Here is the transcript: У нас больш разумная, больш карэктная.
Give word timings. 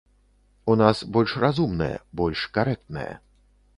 У 0.73 0.77
нас 0.81 1.03
больш 1.17 1.35
разумная, 1.43 1.93
больш 2.23 2.47
карэктная. 2.57 3.11